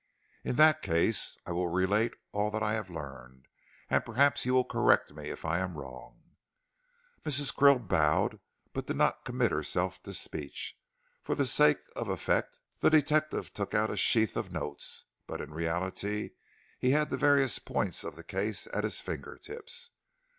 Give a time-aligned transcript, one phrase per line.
[0.43, 3.45] "In that case I will relate all that I have learned,
[3.87, 6.23] and perhaps you will correct me if I am wrong."
[7.23, 7.53] Mrs.
[7.53, 8.39] Krill bowed
[8.73, 10.75] but did not commit herself to speech.
[11.21, 15.53] For the sake of effect the detective took out a sheaf of notes, but in
[15.53, 16.31] reality
[16.79, 19.91] he had the various points of the case at his finger tips.